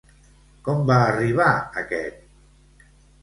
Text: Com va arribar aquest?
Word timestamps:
Com 0.67 0.79
va 0.91 0.95
arribar 1.09 1.49
aquest? 1.81 2.89